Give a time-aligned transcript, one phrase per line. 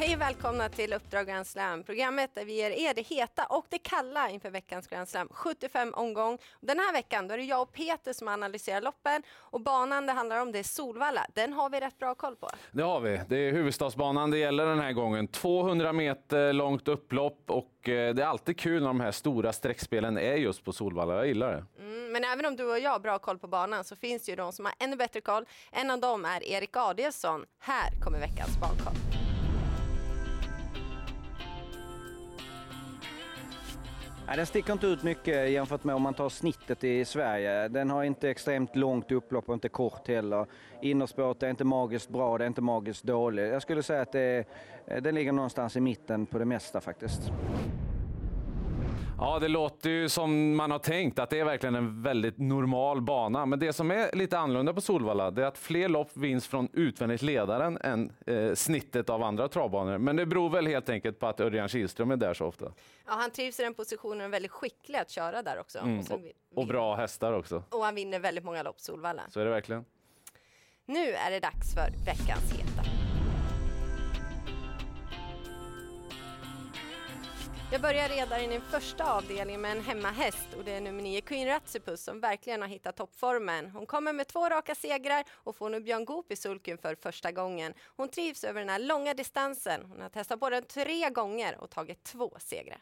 [0.00, 3.66] Hej och välkomna till Uppdrag Grand Slam, programmet där vi ger er det heta och
[3.68, 5.28] det kalla inför veckans Grand Slam.
[5.30, 6.38] 75 omgång.
[6.60, 10.12] Den här veckan då är det jag och Peter som analyserar loppen och banan det
[10.12, 11.26] handlar om det är Solvalla.
[11.34, 12.48] Den har vi rätt bra koll på.
[12.72, 13.20] Det har vi.
[13.28, 15.28] Det är huvudstadsbanan det gäller den här gången.
[15.28, 20.18] 200 meter långt upplopp och eh, det är alltid kul när de här stora streckspelen
[20.18, 21.14] är just på Solvalla.
[21.14, 21.82] Jag gillar det.
[21.84, 24.32] Mm, men även om du och jag har bra koll på banan så finns det
[24.32, 25.44] ju de som har ännu bättre koll.
[25.72, 27.44] En av dem är Erik Adielsson.
[27.58, 28.99] Här kommer veckans bankoll.
[34.30, 37.68] Nej, den sticker inte ut mycket jämfört med om man tar snittet i Sverige.
[37.68, 40.46] Den har inte extremt långt upplopp och inte kort heller.
[40.82, 43.52] Innerspåret är inte magiskt bra, det är inte magiskt dåligt.
[43.52, 44.44] Jag skulle säga att det,
[45.00, 47.32] den ligger någonstans i mitten på det mesta faktiskt.
[49.22, 53.00] Ja, det låter ju som man har tänkt att det är verkligen en väldigt normal
[53.00, 53.46] bana.
[53.46, 56.68] Men det som är lite annorlunda på Solvalla det är att fler lopp vinns från
[56.72, 59.98] utvändigt ledaren än eh, snittet av andra travbanor.
[59.98, 62.64] Men det beror väl helt enkelt på att Örjan Kihlström är där så ofta.
[63.06, 65.78] Ja, han trivs i den positionen och är väldigt skicklig att köra där också.
[65.78, 66.20] Mm, och,
[66.54, 67.62] och, bra hästar också.
[67.70, 69.22] Och han vinner väldigt många lopp Solvalla.
[69.28, 69.84] Så är det verkligen.
[70.86, 72.99] Nu är det dags för veckans heta.
[77.72, 81.20] Jag börjar redan i den första avdelningen med en hemmahäst och det är nummer 9
[81.20, 83.70] Queen Ratsipus som verkligen har hittat toppformen.
[83.70, 87.32] Hon kommer med två raka segrar och får nu Björn Goop i sulken för första
[87.32, 87.74] gången.
[87.96, 89.84] Hon trivs över den här långa distansen.
[89.84, 92.80] Hon har testat på den tre gånger och tagit två segrar.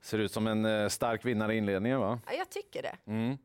[0.00, 2.20] Ser ut som en eh, stark vinnare i inledningen va?
[2.26, 2.96] Ja, jag tycker det.
[3.06, 3.38] Mm.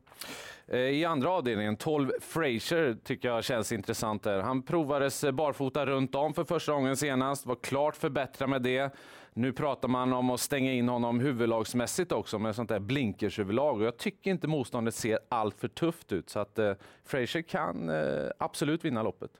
[0.67, 4.39] Eh, I andra avdelningen, 12 Fraser tycker jag känns intressant där.
[4.39, 8.95] Han provades eh, barfota runt om för första gången senast, var klart förbättrad med det.
[9.33, 13.85] Nu pratar man om att stänga in honom huvudlagsmässigt också med sånt där blinkershuvudlag och
[13.85, 18.29] jag tycker inte motståndet ser allt för tufft ut så att eh, Fraser kan eh,
[18.39, 19.31] absolut vinna loppet.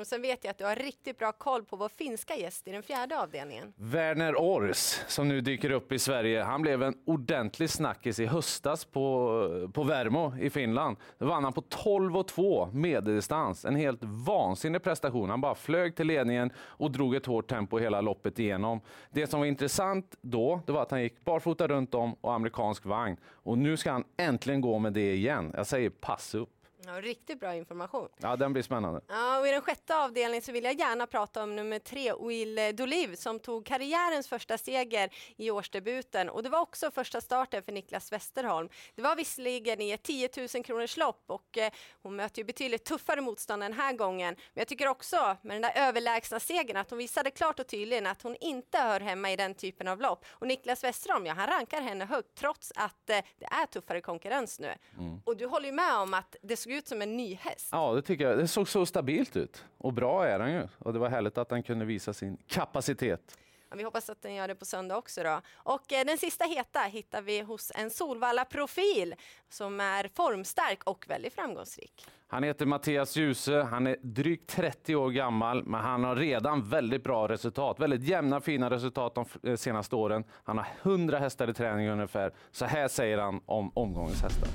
[0.00, 2.72] Och sen vet jag att du har riktigt bra koll på vår finska gäst i
[2.72, 3.72] den fjärde avdelningen.
[3.76, 4.76] Werner Ors,
[5.08, 6.42] som nu dyker upp i Sverige.
[6.42, 10.96] Han blev en ordentlig snackis i höstas på, på Värmo i Finland.
[11.18, 13.64] Då vann han på 12-2 medeldistans.
[13.64, 15.30] En helt vansinnig prestation.
[15.30, 18.80] Han bara flög till ledningen och drog ett hårt tempo hela loppet igenom.
[19.10, 22.84] Det som var intressant då, det var att han gick barfota runt om och amerikansk
[22.84, 23.16] vagn.
[23.24, 25.52] Och nu ska han äntligen gå med det igen.
[25.56, 26.59] Jag säger pass upp.
[26.86, 28.08] Ja, riktigt bra information.
[28.18, 29.00] Ja, den blir spännande.
[29.08, 32.76] Ja, och I den sjätte avdelningen så vill jag gärna prata om nummer tre, Will
[32.76, 36.28] Doliv, som tog karriärens första seger i årsdebuten.
[36.28, 38.68] Och det var också första starten för Niklas Westerholm.
[38.94, 42.84] Det var visserligen i ett 10 000 kronors lopp och eh, hon möter ju betydligt
[42.84, 44.34] tuffare motstånd den här gången.
[44.34, 48.06] Men jag tycker också med den där överlägsna segern att hon visade klart och tydligt
[48.06, 50.24] att hon inte hör hemma i den typen av lopp.
[50.30, 54.60] Och Niklas Westerholm, ja, han rankar henne högt trots att eh, det är tuffare konkurrens
[54.60, 54.74] nu.
[54.98, 55.22] Mm.
[55.24, 57.68] Och du håller ju med om att det såg ut som en ny häst.
[57.72, 58.38] Ja, det tycker jag.
[58.38, 59.64] Det såg så stabilt ut.
[59.78, 60.68] Och bra är han ju.
[60.78, 63.38] Och det var härligt att han kunde visa sin kapacitet.
[63.70, 65.40] Ja, vi hoppas att den gör det på söndag också då.
[65.54, 69.14] Och eh, den sista heta hittar vi hos en Solvalla-profil
[69.48, 72.06] som är formstark och väldigt framgångsrik.
[72.28, 77.04] Han heter Mattias Djuse, han är drygt 30 år gammal, men han har redan väldigt
[77.04, 77.80] bra resultat.
[77.80, 80.24] Väldigt jämna fina resultat de eh, senaste åren.
[80.44, 82.32] Han har 100 hästar i träning ungefär.
[82.50, 84.48] Så här säger han om omgångens hästar.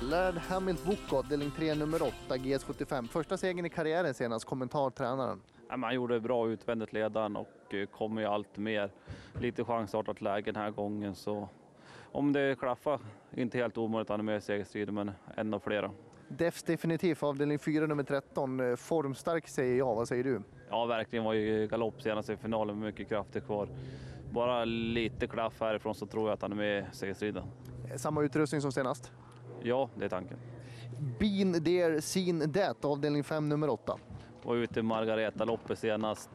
[0.00, 3.08] Lärd Hamilt Book, avdelning 3, nummer 8, GS75.
[3.08, 5.40] Första segern i karriären senast, kommentar tränaren.
[5.68, 8.90] han gjorde bra utvändigt ledaren och eh, kommer ju allt mer.
[9.40, 11.48] Lite chansartat läge den här gången så
[12.12, 13.00] om det klaffar,
[13.34, 15.90] inte helt omöjligt han är med i segerstriden men en av flera.
[16.28, 18.60] Defs definitivt, avdelning 4, nummer 13.
[18.60, 20.42] Eh, formstark säger jag, vad säger du?
[20.70, 23.68] Ja, verkligen var ju galopp senast i finalen med mycket krafter kvar.
[24.30, 27.44] Bara lite klaff härifrån så tror jag att han är med i segerstriden.
[27.90, 29.12] Eh, samma utrustning som senast?
[29.62, 30.38] Ja, det är tanken.
[31.18, 33.98] Been there, seen that, avdelning 5, nummer 8.
[34.42, 36.30] Var ute i Margareta-loppet senast,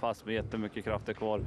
[0.00, 1.40] fast med jättemycket krafter kvar.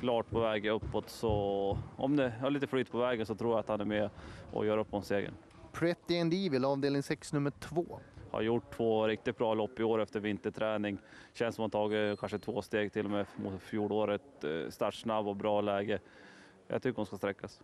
[0.00, 3.58] Klart på väg uppåt, så om det har lite flyt på vägen så tror jag
[3.58, 4.10] att han är med
[4.52, 5.34] och gör upp om segern.
[5.72, 8.00] Pretty and Evil, avdelning 6, nummer 2.
[8.30, 10.98] Har gjort två riktigt bra lopp i år efter vinterträning.
[11.32, 14.44] Känns som att han tagit kanske två steg till och med mot fjolåret.
[14.68, 15.98] Startsnabb och bra läge.
[16.70, 17.60] Jag tycker hon ska sträckas.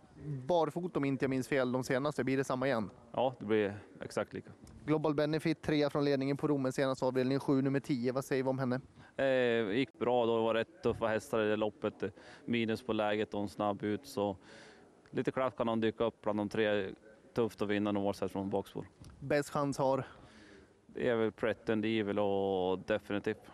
[0.47, 2.89] Barfota om inte jag minns fel de senaste, blir det samma igen?
[3.11, 4.51] Ja, det blir exakt lika.
[4.85, 8.11] Global Benefit, trea från ledningen på Romen senast avdelning 7, nummer 10.
[8.11, 8.81] Vad säger vi om henne?
[9.17, 12.03] Eh, gick bra då, det var rätt tuffa hästar i det loppet.
[12.45, 14.37] Minus på läget och en snabb ut så
[15.09, 16.89] lite klaff kan hon dyka upp bland de tre.
[17.33, 18.87] Tufft att vinna oavsett från bakspår.
[19.19, 20.03] Bäst chans har?
[20.87, 23.51] Det är väl Pret and Evil och definitivt.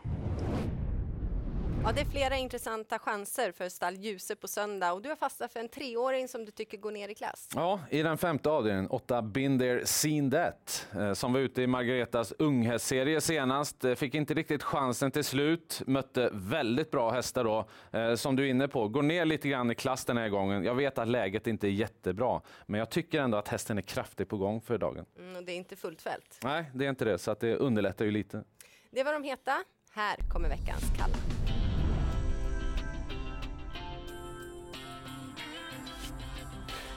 [1.83, 5.53] Ja, det är flera intressanta chanser för stall Ljuse på söndag och du har fastnat
[5.53, 7.49] för en treåring som du tycker går ner i klass.
[7.55, 12.33] Ja, i den femte avdelningen, åtta Binder Seen That, eh, som var ute i Margaretas
[12.39, 13.83] unghästserie senast.
[13.85, 17.69] Eh, Fick inte riktigt chansen till slut, mötte väldigt bra hästar då.
[17.99, 20.63] Eh, Som du är inne på, går ner lite grann i klass den här gången.
[20.63, 24.29] Jag vet att läget inte är jättebra, men jag tycker ändå att hästen är kraftigt
[24.29, 25.05] på gång för dagen.
[25.19, 26.39] Mm, och det är inte fullt fält.
[26.43, 28.43] Nej, det är inte det, så att det underlättar ju lite.
[28.91, 29.63] Det var de heta.
[29.93, 31.40] Här kommer veckans kalla.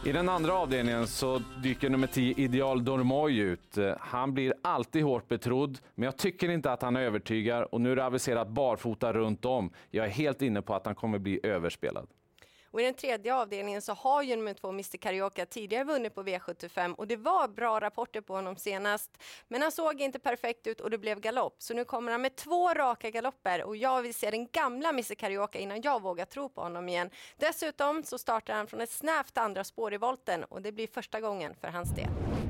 [0.06, 3.78] I den andra avdelningen så dyker nummer 10 Ideal Dormoy ut.
[3.98, 7.96] Han blir alltid hårt betrodd, men jag tycker inte att han övertygar och nu är
[7.96, 9.70] det aviserat barfota runt om.
[9.90, 12.06] Jag är helt inne på att han kommer bli överspelad.
[12.74, 16.22] Och i den tredje avdelningen så har ju nummer två Mr Carioca tidigare vunnit på
[16.22, 19.10] V75 och det var bra rapporter på honom senast.
[19.48, 21.56] Men han såg inte perfekt ut och det blev galopp.
[21.58, 25.14] Så nu kommer han med två raka galopper och jag vill se den gamla Mr
[25.14, 27.10] Carioca innan jag vågar tro på honom igen.
[27.36, 31.20] Dessutom så startar han från ett snävt andra spår i volten och det blir första
[31.20, 32.43] gången för hans del.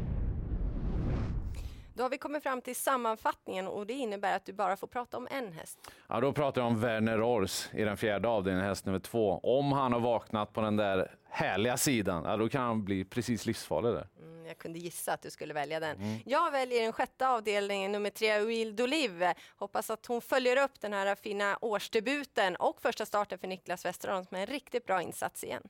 [1.96, 5.16] Då har vi kommit fram till sammanfattningen och det innebär att du bara får prata
[5.16, 5.90] om en häst.
[6.08, 9.40] Ja, då pratar jag om Werner Ors i den fjärde avdelningen, häst nummer två.
[9.42, 13.46] Om han har vaknat på den där härliga sidan, ja, då kan han bli precis
[13.46, 14.08] livsfarlig där.
[14.22, 16.20] Mm, jag kunde gissa att du skulle välja den.
[16.24, 19.34] Jag väljer den sjätte avdelningen, nummer tre, Will D'Olive.
[19.56, 24.26] Hoppas att hon följer upp den här fina årsdebuten och första starten för Niklas Westerholm
[24.30, 25.62] med en riktigt bra insats igen.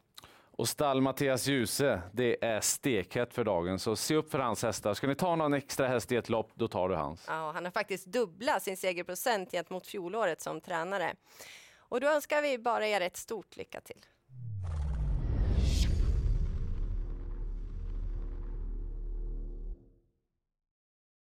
[0.57, 4.95] Och stall Mattias Djuse, det är stekhett för dagen, så se upp för hans hästar.
[4.95, 7.25] Ska ni ta någon extra häst i ett lopp, då tar du hans.
[7.29, 11.15] Ja, han har faktiskt dubblat sin segerprocent gentemot fjolåret som tränare.
[11.77, 14.07] Och då önskar vi bara er ett stort lycka till.